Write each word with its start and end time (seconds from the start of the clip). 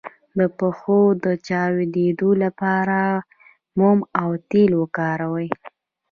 د 0.37 0.41
پښو 0.57 0.99
د 1.25 1.25
چاودیدو 1.47 2.29
لپاره 2.43 2.99
موم 3.79 3.99
او 4.21 4.29
تېل 4.51 4.71
وکاروئ 4.81 5.49